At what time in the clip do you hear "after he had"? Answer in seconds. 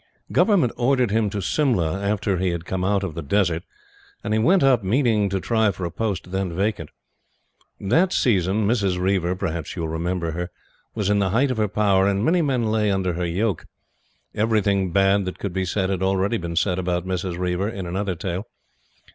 2.01-2.65